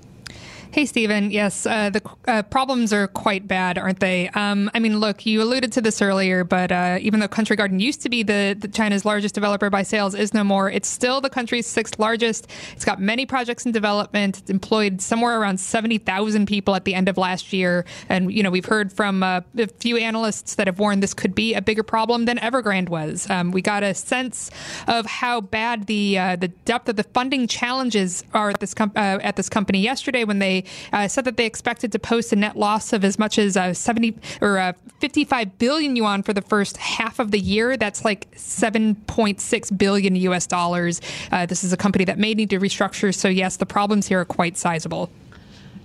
Hey, 0.76 0.86
Stephen. 0.86 1.32
Yes, 1.32 1.66
uh, 1.66 1.90
the 1.90 2.02
uh, 2.28 2.44
problems 2.44 2.92
are 2.92 3.08
quite 3.08 3.48
bad, 3.48 3.78
aren't 3.78 4.02
they? 4.02 4.28
Um, 4.32 4.70
I 4.74 4.80
mean, 4.80 5.00
look, 5.00 5.26
you 5.26 5.42
alluded 5.42 5.72
to 5.72 5.82
this 5.82 6.02
earlier, 6.02 6.44
but 6.44 6.70
uh, 6.70 6.98
even 7.00 7.22
though 7.22 7.30
Country 7.30 7.56
Garden 7.56 7.80
used 7.80 8.02
to 8.02 8.10
be 8.10 8.24
the, 8.24 8.58
the, 8.60 8.68
China's 8.68 9.06
largest 9.06 9.36
developer 9.36 9.70
by 9.70 9.84
sales, 9.84 10.14
is 10.14 10.34
no 10.34 10.44
more. 10.44 10.70
It's 10.70 10.90
still 10.90 11.22
the 11.22 11.30
country's 11.30 11.66
sixth 11.66 11.98
largest. 11.98 12.52
It's 12.74 12.84
got 12.84 13.00
many 13.00 13.26
projects 13.26 13.66
in 13.66 13.72
development. 13.72 14.40
It's 14.40 14.50
employed 14.50 15.00
somewhere 15.00 15.40
around 15.40 15.62
seventy 15.62 15.98
thousand 15.98 16.48
people 16.48 16.76
at 16.76 16.84
the 16.84 16.94
end 16.94 17.08
of 17.08 17.18
last 17.18 17.54
year, 17.54 17.86
and 18.10 18.30
you 18.34 18.44
know 18.44 18.52
we've 18.52 18.66
heard 18.66 18.92
from 18.92 19.24
uh, 19.24 19.40
a 19.58 19.68
few 19.68 19.96
analysts 19.96 20.56
that 20.56 20.68
have 20.68 20.78
warned 20.78 21.02
this 21.02 21.14
could 21.14 21.34
be 21.34 21.54
a 21.54 21.62
bigger 21.62 21.84
problem 21.84 22.26
than 22.26 22.38
Evergrande 22.40 22.90
was. 22.90 23.30
Um, 23.30 23.52
we 23.52 23.62
got 23.62 23.84
a 23.84 23.94
sense 23.94 24.52
of 24.90 25.06
how 25.06 25.40
bad 25.40 25.88
the 25.88 26.20
uh, 26.20 26.36
the 26.36 26.50
depth 26.50 26.90
of 26.90 26.98
the 26.98 27.04
funding 27.04 27.48
challenges 27.48 28.26
are 28.34 28.50
at 28.50 28.60
this 28.60 28.74
com- 28.74 28.92
uh, 28.98 29.20
at 29.24 29.38
this 29.38 29.48
company 29.48 29.80
yesterday 29.80 30.26
when 30.26 30.40
they 30.40 30.65
uh, 30.94 31.08
said 31.08 31.26
that 31.26 31.38
they 31.38 31.46
expected 31.46 31.92
to 31.92 32.00
post 32.00 32.34
a 32.34 32.36
net 32.36 32.58
loss 32.58 32.94
of 32.94 33.04
as 33.04 33.20
much 33.20 33.38
as 33.38 33.58
uh, 33.58 33.74
70 33.74 34.18
or 34.42 34.58
uh, 34.58 34.74
55 35.00 35.58
billion 35.58 35.96
yuan 35.96 36.24
for 36.24 36.34
the 36.34 36.42
first 36.42 36.78
half 36.78 37.20
of 37.20 37.32
the 37.32 37.40
year. 37.40 37.78
That's 37.78 38.06
like 38.06 38.30
7.6 38.32 39.78
billion 39.78 40.16
US 40.16 40.48
dollars. 40.48 41.02
Uh, 41.32 41.46
this 41.46 41.64
is 41.64 41.74
a 41.74 41.78
company 41.78 42.06
that 42.06 42.18
may 42.18 42.34
need 42.34 42.50
to 42.52 42.60
restructure. 42.60 43.14
So, 43.14 43.28
yes, 43.28 43.58
the 43.58 43.66
problems 43.66 44.08
here 44.08 44.22
are 44.22 44.26
quite 44.26 44.58
sizable. 44.58 45.10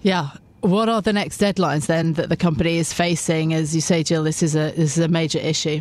Yeah. 0.03 0.31
What 0.61 0.91
are 0.91 1.01
the 1.01 1.13
next 1.13 1.41
deadlines 1.41 1.87
then 1.87 2.13
that 2.15 2.29
the 2.29 2.37
company 2.37 2.77
is 2.77 2.93
facing? 2.93 3.55
As 3.55 3.75
you 3.75 3.81
say, 3.81 4.03
Jill, 4.03 4.25
this 4.25 4.43
is 4.43 4.55
a 4.55 4.73
this 4.73 4.99
is 4.99 4.99
a 4.99 5.09
major 5.09 5.39
issue. 5.39 5.81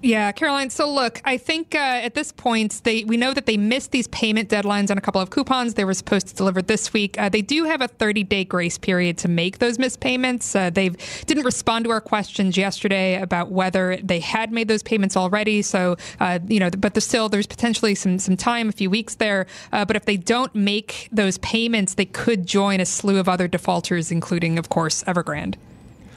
Yeah, 0.00 0.30
Caroline. 0.30 0.70
So 0.70 0.88
look, 0.88 1.20
I 1.24 1.38
think 1.38 1.74
uh, 1.74 1.78
at 1.78 2.14
this 2.14 2.30
point, 2.30 2.82
they 2.84 3.02
we 3.02 3.16
know 3.16 3.34
that 3.34 3.46
they 3.46 3.56
missed 3.56 3.90
these 3.90 4.06
payment 4.08 4.48
deadlines 4.48 4.92
on 4.92 4.98
a 4.98 5.00
couple 5.00 5.20
of 5.20 5.30
coupons. 5.30 5.74
They 5.74 5.84
were 5.84 5.94
supposed 5.94 6.28
to 6.28 6.34
deliver 6.36 6.62
this 6.62 6.92
week. 6.92 7.18
Uh, 7.18 7.28
they 7.28 7.42
do 7.42 7.64
have 7.64 7.80
a 7.80 7.88
30 7.88 8.22
day 8.22 8.44
grace 8.44 8.78
period 8.78 9.18
to 9.18 9.28
make 9.28 9.58
those 9.58 9.76
missed 9.76 9.98
payments. 9.98 10.54
Uh, 10.54 10.70
they 10.70 10.90
didn't 11.26 11.44
respond 11.44 11.84
to 11.86 11.90
our 11.90 12.00
questions 12.00 12.56
yesterday 12.56 13.20
about 13.20 13.50
whether 13.50 13.96
they 13.96 14.20
had 14.20 14.52
made 14.52 14.68
those 14.68 14.84
payments 14.84 15.16
already. 15.16 15.62
So 15.62 15.96
uh, 16.20 16.38
you 16.46 16.60
know, 16.60 16.70
but 16.70 16.94
there's 16.94 17.06
still 17.06 17.28
there's 17.28 17.48
potentially 17.48 17.96
some 17.96 18.20
some 18.20 18.36
time, 18.36 18.68
a 18.68 18.72
few 18.72 18.90
weeks 18.90 19.16
there. 19.16 19.46
Uh, 19.72 19.84
but 19.84 19.96
if 19.96 20.04
they 20.04 20.16
don't 20.16 20.54
make 20.54 21.08
those 21.10 21.38
payments, 21.38 21.94
they 21.94 22.06
could 22.06 22.46
join 22.46 22.78
a 22.78 22.86
slew 22.86 23.18
of 23.18 23.28
other 23.28 23.48
defaulters, 23.48 24.12
including, 24.12 24.60
of 24.60 24.68
course, 24.68 25.02
Evergrande. 25.04 25.56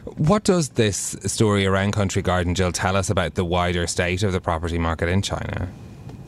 What 0.03 0.43
does 0.43 0.69
this 0.69 1.15
story 1.25 1.65
around 1.65 1.91
Country 1.91 2.21
Garden, 2.21 2.55
Jill, 2.55 2.71
tell 2.71 2.95
us 2.95 3.09
about 3.09 3.35
the 3.35 3.45
wider 3.45 3.85
state 3.87 4.23
of 4.23 4.31
the 4.31 4.41
property 4.41 4.77
market 4.77 5.09
in 5.09 5.21
China? 5.21 5.69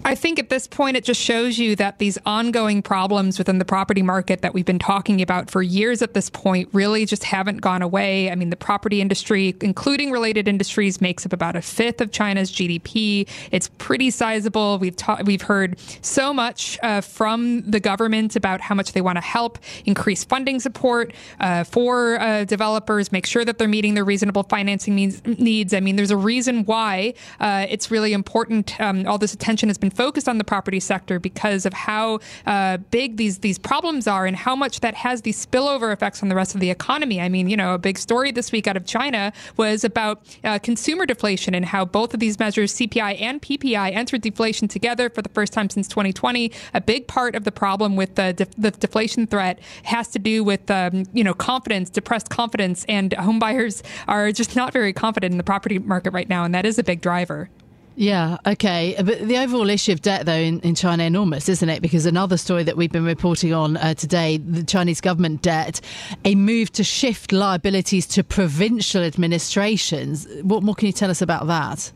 I 0.06 0.16
think 0.16 0.38
at 0.38 0.50
this 0.50 0.68
point, 0.68 0.98
it 0.98 1.06
just 1.06 1.22
shows 1.22 1.58
you 1.58 1.78
that 1.78 2.00
these 2.00 2.18
ongoing 2.26 2.82
problems 2.82 3.38
within 3.38 3.58
the 3.58 3.66
property 3.66 4.02
market 4.02 4.42
that 4.42 4.54
we've 4.54 4.66
been 4.66 4.80
talking 4.80 5.22
about 5.22 5.50
for 5.50 5.62
years 5.62 6.02
at 6.02 6.14
this 6.14 6.30
point 6.30 6.68
really 6.74 7.06
just 7.06 7.24
haven't 7.24 7.58
gone 7.58 7.82
away. 7.82 8.30
I 8.30 8.36
mean, 8.36 8.50
the 8.50 8.58
property 8.58 9.00
industry, 9.00 9.56
including 9.62 10.12
related 10.12 10.50
industries, 10.50 11.00
makes 11.00 11.26
up 11.26 11.32
about 11.32 11.56
a 11.56 11.62
fifth 11.62 12.02
of 12.02 12.12
China's 12.12 12.52
GDP. 12.52 13.30
It's 13.52 13.70
pretty 13.78 14.10
sizable. 14.10 14.78
We've 14.78 14.96
ta- 14.96 15.22
we've 15.24 15.42
heard 15.42 15.80
so 16.02 16.34
much 16.34 16.78
uh, 16.84 17.00
from 17.00 17.62
the 17.62 17.80
government 17.80 18.36
about 18.36 18.60
how 18.60 18.76
much 18.76 18.92
they 18.92 19.02
want 19.02 19.16
to 19.16 19.24
help 19.24 19.58
increase 19.86 20.26
funding 20.26 20.60
support 20.60 21.14
uh, 21.40 21.64
for 21.64 22.20
uh, 22.20 22.44
developers, 22.44 23.14
make 23.14 23.26
sure 23.26 23.46
that 23.46 23.58
they're 23.58 23.70
meeting 23.70 23.94
their 23.94 24.06
reasonable 24.06 24.44
financing 24.44 24.96
needs. 24.96 25.74
I 25.74 25.80
mean, 25.80 25.96
there's 25.96 26.12
a 26.12 26.18
reason 26.18 26.66
why 26.66 27.14
uh, 27.40 27.68
it's 27.70 27.90
really 27.90 28.12
important. 28.12 28.78
Um, 28.82 29.08
all 29.08 29.18
this 29.18 29.34
attention 29.34 29.70
has 29.70 29.78
been 29.78 29.93
focused 29.96 30.28
on 30.28 30.38
the 30.38 30.44
property 30.44 30.80
sector 30.80 31.20
because 31.20 31.66
of 31.66 31.74
how 31.74 32.20
uh, 32.46 32.78
big 32.78 33.18
these 33.18 33.40
these 33.40 33.58
problems 33.58 34.08
are 34.08 34.26
and 34.26 34.36
how 34.36 34.56
much 34.56 34.80
that 34.82 34.96
has 34.96 35.22
these 35.22 35.46
spillover 35.46 35.94
effects 35.94 36.22
on 36.22 36.30
the 36.30 36.36
rest 36.36 36.56
of 36.56 36.62
the 36.62 36.70
economy. 36.70 37.22
I 37.22 37.30
mean, 37.30 37.50
you 37.50 37.58
know, 37.58 37.74
a 37.74 37.78
big 37.78 37.98
story 37.98 38.32
this 38.32 38.52
week 38.52 38.68
out 38.68 38.78
of 38.78 38.86
China 38.86 39.34
was 39.58 39.84
about 39.84 40.22
uh, 40.44 40.60
consumer 40.60 41.06
deflation 41.06 41.56
and 41.56 41.66
how 41.66 41.86
both 41.86 42.14
of 42.14 42.20
these 42.20 42.40
measures, 42.40 42.74
CPI 42.74 43.22
and 43.22 43.42
PPI, 43.42 43.94
entered 43.94 44.22
deflation 44.22 44.68
together 44.68 45.10
for 45.10 45.22
the 45.22 45.30
first 45.30 45.54
time 45.54 45.70
since 45.70 45.88
2020. 45.88 46.52
A 46.74 46.82
big 46.82 47.08
part 47.08 47.36
of 47.36 47.44
the 47.44 47.52
problem 47.52 47.96
with 47.96 48.16
the, 48.16 48.48
the 48.58 48.72
deflation 48.72 49.28
threat 49.28 49.60
has 49.84 50.08
to 50.10 50.20
do 50.20 50.44
with 50.44 50.70
um, 50.72 51.06
you 51.14 51.24
know 51.24 51.34
confidence, 51.34 51.90
depressed 51.90 52.30
confidence, 52.30 52.86
and 52.88 53.12
homebuyers 53.12 53.84
are 54.08 54.32
just 54.32 54.56
not 54.56 54.74
very 54.74 54.94
confident 54.94 55.32
in 55.32 55.38
the 55.38 55.44
property 55.44 55.80
market 55.80 56.12
right 56.12 56.30
now, 56.30 56.44
and 56.44 56.54
that 56.56 56.66
is 56.66 56.80
a 56.80 56.84
big 56.84 57.02
driver. 57.02 57.50
Yeah, 57.96 58.38
okay. 58.46 58.96
But 58.98 59.28
the 59.28 59.38
overall 59.38 59.70
issue 59.70 59.92
of 59.92 60.02
debt, 60.02 60.26
though, 60.26 60.34
in, 60.34 60.60
in 60.62 60.74
China, 60.74 61.04
enormous, 61.04 61.48
isn't 61.48 61.70
it? 61.70 61.82
Because 61.82 62.06
another 62.06 62.38
story 62.38 62.64
that 62.64 62.76
we've 62.76 62.92
been 62.92 63.06
reporting 63.06 63.54
on 63.54 63.78
uh, 63.78 63.94
today, 63.94 64.38
the 64.38 64.64
Chinese 64.64 65.00
government 65.00 65.42
debt, 65.44 65.80
a 66.26 66.34
move 66.34 66.72
to 66.74 66.84
shift 66.84 67.32
liabilities 67.32 68.08
to 68.08 68.24
provincial 68.24 69.04
administrations. 69.04 70.28
What 70.42 70.64
more 70.64 70.74
can 70.74 70.88
you 70.88 70.94
tell 70.94 71.12
us 71.12 71.22
about 71.22 71.48
that? 71.48 71.92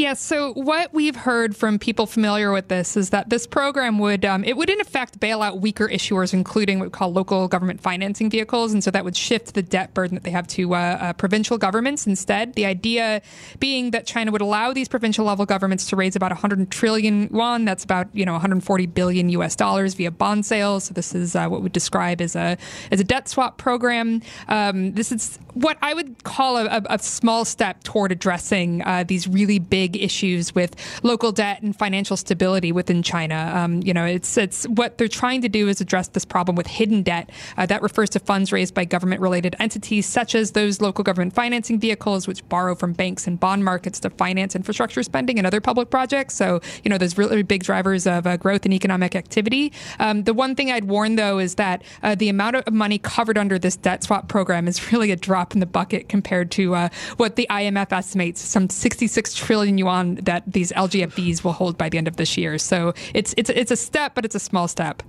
Yeah, 0.00 0.14
so 0.14 0.54
what 0.54 0.94
we've 0.94 1.14
heard 1.14 1.54
from 1.54 1.78
people 1.78 2.06
familiar 2.06 2.52
with 2.52 2.68
this 2.68 2.96
is 2.96 3.10
that 3.10 3.28
this 3.28 3.46
program 3.46 3.98
would 3.98 4.24
um, 4.24 4.44
it 4.44 4.56
would 4.56 4.70
in 4.70 4.80
effect 4.80 5.20
bail 5.20 5.42
out 5.42 5.60
weaker 5.60 5.86
issuers, 5.88 6.32
including 6.32 6.78
what 6.78 6.86
we 6.86 6.90
call 6.90 7.12
local 7.12 7.48
government 7.48 7.82
financing 7.82 8.30
vehicles, 8.30 8.72
and 8.72 8.82
so 8.82 8.90
that 8.90 9.04
would 9.04 9.14
shift 9.14 9.52
the 9.52 9.60
debt 9.60 9.92
burden 9.92 10.14
that 10.14 10.24
they 10.24 10.30
have 10.30 10.46
to 10.46 10.74
uh, 10.74 10.78
uh, 10.78 11.12
provincial 11.12 11.58
governments 11.58 12.06
instead. 12.06 12.54
The 12.54 12.64
idea 12.64 13.20
being 13.58 13.90
that 13.90 14.06
China 14.06 14.32
would 14.32 14.40
allow 14.40 14.72
these 14.72 14.88
provincial 14.88 15.26
level 15.26 15.44
governments 15.44 15.86
to 15.90 15.96
raise 15.96 16.16
about 16.16 16.30
100 16.30 16.70
trillion 16.70 17.28
yuan, 17.30 17.66
that's 17.66 17.84
about 17.84 18.08
you 18.14 18.24
know 18.24 18.32
140 18.32 18.86
billion 18.86 19.28
U.S. 19.28 19.54
dollars 19.54 19.92
via 19.92 20.10
bond 20.10 20.46
sales. 20.46 20.84
So 20.84 20.94
this 20.94 21.14
is 21.14 21.36
uh, 21.36 21.46
what 21.48 21.60
we 21.60 21.68
describe 21.68 22.22
as 22.22 22.34
a 22.34 22.56
as 22.90 23.00
a 23.00 23.04
debt 23.04 23.28
swap 23.28 23.58
program. 23.58 24.22
Um, 24.48 24.92
this 24.94 25.12
is 25.12 25.38
what 25.52 25.76
I 25.82 25.92
would 25.92 26.24
call 26.24 26.56
a, 26.56 26.64
a, 26.64 26.82
a 26.88 26.98
small 27.00 27.44
step 27.44 27.84
toward 27.84 28.12
addressing 28.12 28.80
uh, 28.86 29.04
these 29.06 29.28
really 29.28 29.58
big 29.58 29.89
issues 29.96 30.54
with 30.54 30.74
local 31.02 31.32
debt 31.32 31.62
and 31.62 31.76
financial 31.76 32.16
stability 32.16 32.72
within 32.72 33.02
China. 33.02 33.52
Um, 33.54 33.80
you 33.82 33.94
know, 33.94 34.04
it's 34.04 34.36
it's 34.36 34.64
what 34.68 34.98
they're 34.98 35.08
trying 35.08 35.42
to 35.42 35.48
do 35.48 35.68
is 35.68 35.80
address 35.80 36.08
this 36.08 36.24
problem 36.24 36.56
with 36.56 36.66
hidden 36.66 37.02
debt. 37.02 37.30
Uh, 37.56 37.66
that 37.66 37.82
refers 37.82 38.10
to 38.10 38.18
funds 38.18 38.52
raised 38.52 38.74
by 38.74 38.84
government-related 38.84 39.56
entities 39.58 40.06
such 40.06 40.34
as 40.34 40.52
those 40.52 40.80
local 40.80 41.04
government 41.04 41.34
financing 41.34 41.78
vehicles, 41.78 42.26
which 42.26 42.46
borrow 42.48 42.74
from 42.74 42.92
banks 42.92 43.26
and 43.26 43.38
bond 43.40 43.64
markets 43.64 44.00
to 44.00 44.10
finance 44.10 44.54
infrastructure 44.54 45.02
spending 45.02 45.38
and 45.38 45.46
other 45.46 45.60
public 45.60 45.90
projects. 45.90 46.34
So, 46.34 46.60
you 46.84 46.90
know, 46.90 46.98
there's 46.98 47.16
really 47.18 47.42
big 47.42 47.62
drivers 47.62 48.06
of 48.06 48.26
uh, 48.26 48.36
growth 48.36 48.64
and 48.64 48.74
economic 48.74 49.14
activity. 49.14 49.72
Um, 49.98 50.24
the 50.24 50.34
one 50.34 50.54
thing 50.54 50.70
I'd 50.70 50.84
warn 50.84 51.16
though 51.16 51.38
is 51.38 51.56
that 51.56 51.82
uh, 52.02 52.14
the 52.14 52.28
amount 52.28 52.56
of 52.56 52.72
money 52.72 52.98
covered 52.98 53.38
under 53.38 53.58
this 53.58 53.76
debt 53.76 54.04
swap 54.04 54.28
program 54.28 54.68
is 54.68 54.92
really 54.92 55.10
a 55.10 55.16
drop 55.16 55.54
in 55.54 55.60
the 55.60 55.66
bucket 55.66 56.08
compared 56.08 56.50
to 56.52 56.74
uh, 56.74 56.88
what 57.16 57.36
the 57.36 57.46
IMF 57.50 57.92
estimates, 57.92 58.40
some 58.40 58.68
66 58.68 59.34
trillion 59.34 59.69
yuan 59.78 60.16
that 60.16 60.42
these 60.46 60.72
LGFVs 60.72 61.44
will 61.44 61.52
hold 61.52 61.76
by 61.78 61.88
the 61.88 61.98
end 61.98 62.08
of 62.08 62.16
this 62.16 62.36
year. 62.36 62.58
So 62.58 62.94
it's 63.14 63.34
it's 63.36 63.50
it's 63.50 63.70
a 63.70 63.76
step, 63.76 64.14
but 64.14 64.24
it's 64.24 64.34
a 64.34 64.40
small 64.40 64.68
step. 64.68 65.02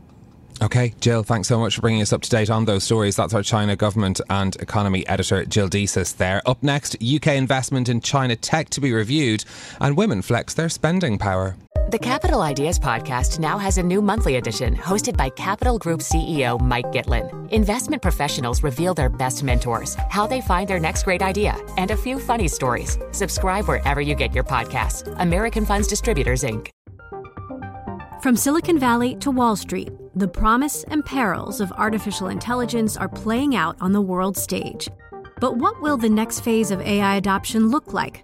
Okay, 0.61 0.93
Jill, 0.99 1.23
thanks 1.23 1.47
so 1.47 1.59
much 1.59 1.75
for 1.75 1.81
bringing 1.81 2.03
us 2.03 2.13
up 2.13 2.21
to 2.21 2.29
date 2.29 2.51
on 2.51 2.65
those 2.65 2.83
stories. 2.83 3.15
That's 3.15 3.33
our 3.33 3.41
China 3.41 3.75
government 3.75 4.21
and 4.29 4.55
economy 4.57 5.07
editor, 5.07 5.43
Jill 5.43 5.67
Disis, 5.69 6.15
there. 6.15 6.43
Up 6.45 6.61
next, 6.61 6.95
UK 7.01 7.29
investment 7.29 7.89
in 7.89 7.99
China 7.99 8.35
tech 8.35 8.69
to 8.71 8.81
be 8.81 8.93
reviewed, 8.93 9.43
and 9.79 9.97
women 9.97 10.21
flex 10.21 10.53
their 10.53 10.69
spending 10.69 11.17
power. 11.17 11.55
The 11.91 11.99
Capital 11.99 12.41
Ideas 12.41 12.79
Podcast 12.79 13.37
now 13.37 13.57
has 13.57 13.77
a 13.77 13.83
new 13.83 14.01
monthly 14.01 14.37
edition 14.37 14.77
hosted 14.77 15.17
by 15.17 15.27
Capital 15.27 15.77
Group 15.77 15.99
CEO 15.99 16.57
Mike 16.61 16.85
Gitlin. 16.93 17.51
Investment 17.51 18.01
professionals 18.01 18.63
reveal 18.63 18.93
their 18.93 19.09
best 19.09 19.43
mentors, 19.43 19.95
how 20.09 20.25
they 20.25 20.39
find 20.39 20.69
their 20.69 20.79
next 20.79 21.03
great 21.03 21.21
idea, 21.21 21.57
and 21.75 21.91
a 21.91 21.97
few 21.97 22.17
funny 22.17 22.47
stories. 22.47 22.97
Subscribe 23.11 23.67
wherever 23.67 23.99
you 23.99 24.15
get 24.15 24.33
your 24.33 24.45
podcasts. 24.45 25.13
American 25.19 25.65
Funds 25.65 25.85
Distributors, 25.85 26.43
Inc. 26.43 26.69
From 28.23 28.37
Silicon 28.37 28.79
Valley 28.79 29.15
to 29.15 29.29
Wall 29.29 29.57
Street, 29.57 29.91
the 30.15 30.29
promise 30.29 30.85
and 30.85 31.03
perils 31.03 31.59
of 31.59 31.73
artificial 31.73 32.29
intelligence 32.29 32.95
are 32.95 33.09
playing 33.09 33.53
out 33.53 33.75
on 33.81 33.91
the 33.91 34.01
world 34.01 34.37
stage. 34.37 34.87
But 35.41 35.57
what 35.57 35.81
will 35.81 35.97
the 35.97 36.09
next 36.09 36.39
phase 36.39 36.71
of 36.71 36.79
AI 36.79 37.17
adoption 37.17 37.67
look 37.67 37.91
like? 37.91 38.23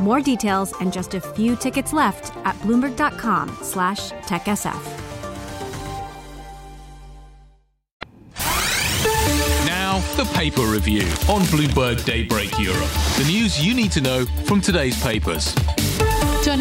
More 0.00 0.20
details 0.20 0.72
and 0.80 0.92
just 0.92 1.14
a 1.14 1.20
few 1.20 1.56
tickets 1.56 1.92
left 1.92 2.36
at 2.46 2.56
bloomberg.com 2.56 3.56
slash 3.62 4.10
techsf. 4.22 5.02
Now, 9.66 9.98
the 10.16 10.24
paper 10.34 10.62
review 10.62 11.02
on 11.28 11.42
Bloomberg 11.52 12.04
Daybreak 12.04 12.58
Europe. 12.58 12.88
The 13.18 13.24
news 13.26 13.64
you 13.64 13.74
need 13.74 13.92
to 13.92 14.00
know 14.00 14.24
from 14.46 14.60
today's 14.60 15.00
papers. 15.02 15.54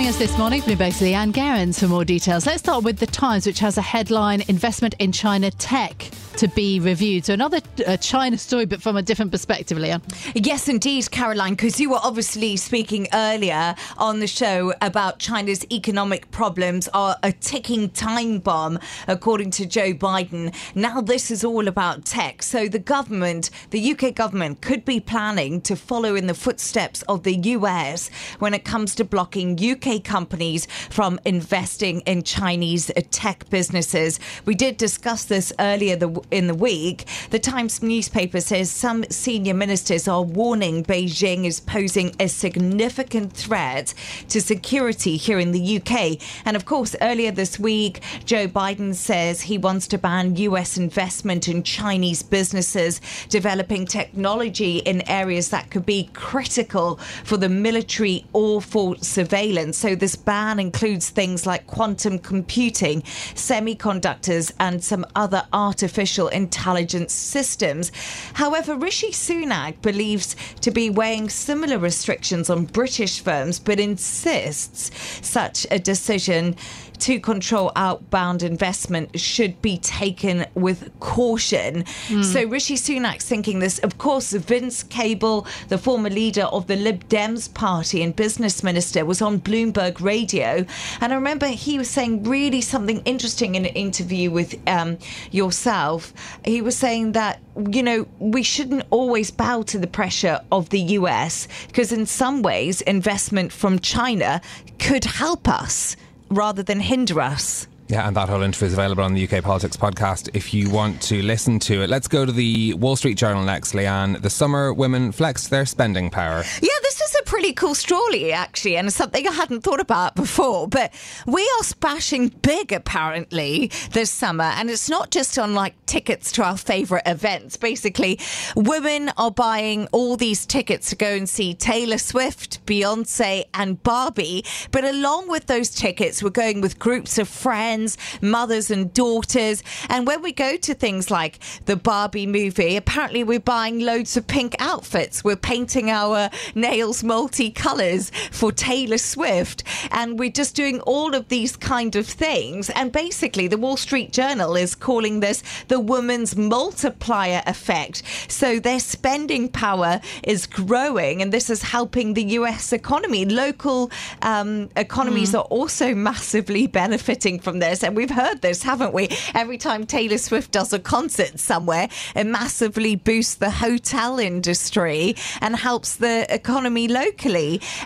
Joining 0.01 0.15
us 0.15 0.17
this 0.17 0.35
morning, 0.35 0.61
Bloomberg's 0.63 0.99
Leanne 0.99 1.31
Gerrans 1.31 1.79
for 1.79 1.87
more 1.87 2.03
details. 2.03 2.47
Let's 2.47 2.61
start 2.61 2.83
with 2.83 2.97
The 2.97 3.05
Times, 3.05 3.45
which 3.45 3.59
has 3.59 3.77
a 3.77 3.83
headline 3.83 4.41
Investment 4.47 4.95
in 4.97 5.11
China 5.11 5.51
Tech 5.51 6.09
to 6.37 6.47
be 6.47 6.79
reviewed. 6.79 7.25
So 7.25 7.33
another 7.33 7.59
uh, 7.85 7.97
China 7.97 8.37
story, 8.37 8.65
but 8.65 8.81
from 8.81 8.97
a 8.97 9.03
different 9.03 9.31
perspective, 9.31 9.77
Leanne. 9.77 10.01
Yes, 10.33 10.67
indeed, 10.67 11.11
Caroline, 11.11 11.53
because 11.53 11.79
you 11.79 11.91
were 11.91 11.99
obviously 12.01 12.57
speaking 12.57 13.07
earlier 13.13 13.75
on 13.97 14.19
the 14.19 14.27
show 14.27 14.73
about 14.81 15.19
China's 15.19 15.65
economic 15.71 16.31
problems 16.31 16.87
are 16.95 17.15
a 17.21 17.31
ticking 17.31 17.89
time 17.89 18.39
bomb, 18.39 18.79
according 19.07 19.51
to 19.51 19.65
Joe 19.67 19.93
Biden. 19.93 20.55
Now 20.73 21.01
this 21.01 21.29
is 21.29 21.43
all 21.43 21.67
about 21.67 22.05
tech. 22.05 22.41
So 22.41 22.67
the 22.67 22.79
government, 22.79 23.49
the 23.69 23.91
UK 23.91 24.15
government, 24.15 24.61
could 24.61 24.83
be 24.83 24.99
planning 24.99 25.61
to 25.61 25.75
follow 25.75 26.15
in 26.15 26.27
the 26.27 26.33
footsteps 26.33 27.03
of 27.03 27.23
the 27.23 27.35
US 27.35 28.09
when 28.39 28.53
it 28.53 28.65
comes 28.65 28.95
to 28.95 29.03
blocking 29.03 29.59
UK 29.59 29.90
companies 29.99 30.67
from 30.89 31.19
investing 31.25 32.01
in 32.01 32.23
Chinese 32.23 32.91
tech 33.11 33.49
businesses. 33.49 34.19
We 34.45 34.55
did 34.55 34.77
discuss 34.77 35.25
this 35.25 35.51
earlier 35.59 35.97
in 36.31 36.47
the 36.47 36.55
week. 36.55 37.05
The 37.29 37.39
Times 37.39 37.81
newspaper 37.81 38.41
says 38.41 38.71
some 38.71 39.03
senior 39.09 39.53
ministers 39.53 40.07
are 40.07 40.21
warning 40.21 40.83
Beijing 40.83 41.45
is 41.45 41.59
posing 41.59 42.15
a 42.19 42.27
significant 42.27 43.33
threat 43.33 43.93
to 44.29 44.41
security 44.41 45.17
here 45.17 45.39
in 45.39 45.51
the 45.51 45.77
UK. 45.77 46.17
And 46.45 46.55
of 46.55 46.65
course, 46.65 46.95
earlier 47.01 47.31
this 47.31 47.59
week, 47.59 48.01
Joe 48.25 48.47
Biden 48.47 48.93
says 48.95 49.41
he 49.41 49.57
wants 49.57 49.87
to 49.87 49.97
ban 49.97 50.35
US 50.37 50.77
investment 50.77 51.47
in 51.47 51.63
Chinese 51.63 52.23
businesses 52.23 53.01
developing 53.29 53.85
technology 53.85 54.77
in 54.79 55.07
areas 55.09 55.49
that 55.49 55.69
could 55.71 55.85
be 55.85 56.09
critical 56.13 56.99
for 57.23 57.37
the 57.37 57.49
military 57.49 58.25
or 58.33 58.61
for 58.61 58.95
surveillance. 58.97 59.80
So 59.81 59.95
this 59.95 60.15
ban 60.15 60.59
includes 60.59 61.09
things 61.09 61.47
like 61.47 61.65
quantum 61.65 62.19
computing, 62.19 63.01
semiconductors, 63.01 64.51
and 64.59 64.83
some 64.83 65.07
other 65.15 65.43
artificial 65.53 66.27
intelligence 66.27 67.13
systems. 67.13 67.91
However, 68.35 68.75
Rishi 68.75 69.09
Sunak 69.09 69.81
believes 69.81 70.35
to 70.61 70.69
be 70.69 70.91
weighing 70.91 71.29
similar 71.29 71.79
restrictions 71.79 72.47
on 72.51 72.65
British 72.65 73.21
firms, 73.21 73.57
but 73.57 73.79
insists 73.79 74.91
such 75.27 75.65
a 75.71 75.79
decision 75.79 76.55
to 76.99 77.19
control 77.19 77.71
outbound 77.75 78.43
investment 78.43 79.19
should 79.19 79.59
be 79.63 79.79
taken 79.79 80.45
with 80.53 80.91
caution. 80.99 81.83
Mm. 82.09 82.23
So 82.23 82.43
Rishi 82.43 82.75
Sunak's 82.75 83.25
thinking 83.25 83.57
this. 83.57 83.79
Of 83.79 83.97
course, 83.97 84.33
Vince 84.33 84.83
Cable, 84.83 85.47
the 85.69 85.79
former 85.79 86.11
leader 86.11 86.43
of 86.43 86.67
the 86.67 86.75
Lib 86.75 87.09
Dems 87.09 87.51
party 87.51 88.03
and 88.03 88.15
business 88.15 88.61
minister, 88.61 89.03
was 89.03 89.19
on 89.19 89.39
Bloomberg 89.39 89.70
Radio. 90.01 90.65
And 90.99 91.13
I 91.13 91.15
remember 91.15 91.47
he 91.47 91.77
was 91.77 91.89
saying 91.89 92.23
really 92.23 92.61
something 92.61 93.01
interesting 93.05 93.55
in 93.55 93.65
an 93.65 93.73
interview 93.73 94.31
with 94.31 94.55
um, 94.67 94.97
yourself. 95.31 96.13
He 96.45 96.61
was 96.61 96.77
saying 96.77 97.13
that, 97.13 97.39
you 97.69 97.83
know, 97.83 98.07
we 98.19 98.43
shouldn't 98.43 98.83
always 98.89 99.31
bow 99.31 99.63
to 99.63 99.77
the 99.77 99.87
pressure 99.87 100.39
of 100.51 100.69
the 100.69 100.81
US 100.99 101.47
because 101.67 101.91
in 101.91 102.05
some 102.05 102.41
ways, 102.41 102.81
investment 102.81 103.51
from 103.51 103.79
China 103.79 104.41
could 104.79 105.05
help 105.05 105.47
us 105.47 105.95
rather 106.29 106.63
than 106.63 106.79
hinder 106.79 107.19
us. 107.21 107.67
Yeah, 107.91 108.07
and 108.07 108.15
that 108.15 108.29
whole 108.29 108.41
interview 108.41 108.67
is 108.67 108.73
available 108.73 109.03
on 109.03 109.15
the 109.15 109.27
UK 109.27 109.43
Politics 109.43 109.75
podcast 109.75 110.29
if 110.33 110.53
you 110.53 110.69
want 110.69 111.01
to 111.01 111.21
listen 111.21 111.59
to 111.59 111.81
it. 111.81 111.89
Let's 111.89 112.07
go 112.07 112.25
to 112.25 112.31
the 112.31 112.73
Wall 112.75 112.95
Street 112.95 113.17
Journal 113.17 113.43
next, 113.43 113.73
Leanne. 113.73 114.21
The 114.21 114.29
summer 114.29 114.71
women 114.71 115.11
flexed 115.11 115.49
their 115.49 115.65
spending 115.65 116.09
power. 116.09 116.41
Yeah, 116.61 116.69
this 116.83 117.01
is 117.01 117.10
pretty 117.31 117.53
cool 117.53 117.73
story, 117.73 118.33
actually, 118.33 118.75
and 118.75 118.91
something 118.91 119.25
I 119.25 119.31
hadn't 119.31 119.61
thought 119.61 119.79
about 119.79 120.15
before. 120.15 120.67
But 120.67 120.93
we 121.25 121.41
are 121.57 121.63
splashing 121.63 122.27
big, 122.27 122.73
apparently, 122.73 123.71
this 123.93 124.11
summer. 124.11 124.43
And 124.43 124.69
it's 124.69 124.89
not 124.89 125.11
just 125.11 125.39
on 125.39 125.53
like 125.53 125.73
tickets 125.85 126.33
to 126.33 126.43
our 126.43 126.57
favourite 126.57 127.07
events. 127.07 127.55
Basically, 127.55 128.19
women 128.53 129.13
are 129.15 129.31
buying 129.31 129.87
all 129.93 130.17
these 130.17 130.45
tickets 130.45 130.89
to 130.89 130.97
go 130.97 131.07
and 131.07 131.29
see 131.29 131.53
Taylor 131.53 131.97
Swift, 131.97 132.65
Beyonce, 132.65 133.45
and 133.53 133.81
Barbie. 133.81 134.43
But 134.71 134.83
along 134.83 135.29
with 135.29 135.45
those 135.45 135.69
tickets, 135.69 136.21
we're 136.21 136.31
going 136.31 136.59
with 136.59 136.79
groups 136.79 137.17
of 137.17 137.29
friends, 137.29 137.97
mothers, 138.21 138.69
and 138.69 138.93
daughters. 138.93 139.63
And 139.87 140.05
when 140.05 140.21
we 140.21 140.33
go 140.33 140.57
to 140.57 140.73
things 140.73 141.09
like 141.09 141.39
the 141.63 141.77
Barbie 141.77 142.27
movie, 142.27 142.75
apparently 142.75 143.23
we're 143.23 143.39
buying 143.39 143.79
loads 143.79 144.17
of 144.17 144.27
pink 144.27 144.53
outfits. 144.59 145.23
We're 145.23 145.37
painting 145.37 145.89
our 145.89 146.29
nails 146.55 147.05
multicolours 147.21 148.11
for 148.31 148.51
Taylor 148.51 148.97
Swift. 148.97 149.63
And 149.91 150.17
we're 150.17 150.31
just 150.31 150.55
doing 150.55 150.79
all 150.81 151.13
of 151.15 151.27
these 151.27 151.55
kind 151.55 151.95
of 151.95 152.07
things. 152.07 152.69
And 152.71 152.91
basically, 152.91 153.47
the 153.47 153.57
Wall 153.57 153.77
Street 153.77 154.11
Journal 154.11 154.55
is 154.55 154.75
calling 154.75 155.19
this 155.19 155.43
the 155.67 155.79
woman's 155.79 156.35
multiplier 156.35 157.43
effect. 157.45 158.03
So 158.27 158.59
their 158.59 158.79
spending 158.79 159.49
power 159.49 160.01
is 160.23 160.47
growing, 160.47 161.21
and 161.21 161.31
this 161.31 161.49
is 161.49 161.61
helping 161.61 162.13
the 162.13 162.23
US 162.39 162.73
economy. 162.73 163.25
Local 163.25 163.91
um, 164.21 164.69
economies 164.75 165.31
mm. 165.33 165.39
are 165.39 165.45
also 165.45 165.93
massively 166.09 166.67
benefiting 166.67 167.39
from 167.39 167.59
this. 167.59 167.83
And 167.83 167.95
we've 167.95 168.09
heard 168.09 168.41
this, 168.41 168.63
haven't 168.63 168.93
we? 168.93 169.09
Every 169.33 169.57
time 169.57 169.85
Taylor 169.85 170.17
Swift 170.17 170.51
does 170.51 170.73
a 170.73 170.79
concert 170.79 171.39
somewhere, 171.39 171.87
it 172.15 172.25
massively 172.25 172.95
boosts 172.95 173.35
the 173.35 173.51
hotel 173.51 174.19
industry 174.19 175.15
and 175.41 175.55
helps 175.55 175.95
the 175.95 176.25
economy 176.33 176.87
locally. 176.87 177.10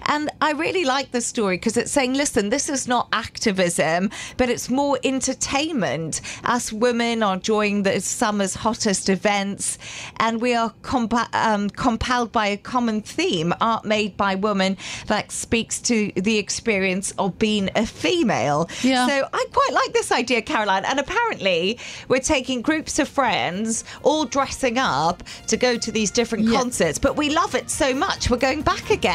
And 0.05 0.29
I 0.41 0.51
really 0.51 0.85
like 0.85 1.11
the 1.11 1.21
story 1.21 1.57
because 1.57 1.77
it's 1.77 1.91
saying, 1.91 2.13
listen, 2.13 2.49
this 2.49 2.69
is 2.69 2.87
not 2.87 3.07
activism, 3.13 4.09
but 4.37 4.49
it's 4.49 4.69
more 4.69 4.99
entertainment. 5.03 6.21
Us 6.43 6.71
women 6.71 7.23
are 7.23 7.35
enjoying 7.35 7.83
the 7.83 7.99
summer's 8.01 8.55
hottest 8.55 9.09
events, 9.09 9.77
and 10.19 10.41
we 10.41 10.53
are 10.53 10.73
compa- 10.81 11.33
um, 11.33 11.69
compelled 11.69 12.31
by 12.31 12.47
a 12.47 12.57
common 12.57 13.01
theme 13.01 13.53
art 13.61 13.85
made 13.85 14.17
by 14.17 14.35
women 14.35 14.77
that 15.07 15.31
speaks 15.31 15.79
to 15.81 16.11
the 16.15 16.37
experience 16.37 17.11
of 17.17 17.37
being 17.39 17.69
a 17.75 17.85
female. 17.85 18.69
Yeah. 18.81 19.07
So 19.07 19.29
I 19.31 19.45
quite 19.51 19.73
like 19.73 19.93
this 19.93 20.11
idea, 20.11 20.41
Caroline. 20.41 20.85
And 20.85 20.99
apparently, 20.99 21.79
we're 22.07 22.19
taking 22.19 22.61
groups 22.61 22.99
of 22.99 23.07
friends 23.07 23.83
all 24.03 24.25
dressing 24.25 24.77
up 24.77 25.23
to 25.47 25.57
go 25.57 25.77
to 25.77 25.91
these 25.91 26.11
different 26.11 26.45
yeah. 26.45 26.59
concerts, 26.59 26.99
but 26.99 27.15
we 27.15 27.29
love 27.29 27.55
it 27.55 27.69
so 27.69 27.93
much, 27.93 28.29
we're 28.29 28.37
going 28.37 28.61
back 28.61 28.89
again. 28.89 29.14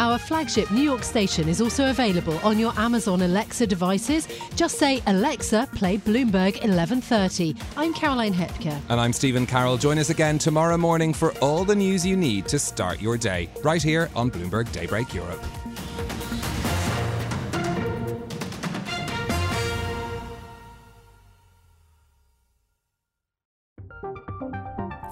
Our 0.00 0.16
flagship 0.16 0.70
New 0.70 0.80
York 0.80 1.04
station 1.04 1.46
is 1.46 1.60
also 1.60 1.90
available 1.90 2.38
on 2.38 2.58
your 2.58 2.72
Amazon 2.78 3.20
Alexa 3.20 3.66
devices. 3.66 4.26
Just 4.56 4.78
say, 4.78 5.02
Alexa, 5.06 5.68
play 5.74 5.98
Bloomberg 5.98 6.54
1130. 6.62 7.54
I'm 7.76 7.92
Caroline 7.92 8.32
Hepker. 8.32 8.80
And 8.88 8.98
I'm 8.98 9.12
Stephen 9.12 9.44
Carroll. 9.44 9.76
Join 9.76 9.98
us 9.98 10.08
again 10.08 10.38
tomorrow 10.38 10.78
morning 10.78 11.12
for 11.12 11.32
all 11.40 11.66
the 11.66 11.76
news 11.76 12.06
you 12.06 12.16
need 12.16 12.46
to 12.46 12.58
start 12.58 13.02
your 13.02 13.18
day, 13.18 13.50
right 13.62 13.82
here 13.82 14.08
on 14.16 14.30
Bloomberg 14.30 14.72
Daybreak 14.72 15.12
Europe. 15.12 15.44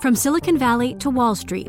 From 0.01 0.15
Silicon 0.15 0.57
Valley 0.57 0.95
to 0.95 1.11
Wall 1.11 1.35
Street, 1.35 1.69